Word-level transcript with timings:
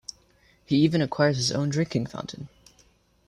He 0.65 0.77
even 0.77 0.99
acquires 1.03 1.37
his 1.37 1.51
own 1.51 1.69
drinking 1.69 2.07
fountain. 2.07 2.49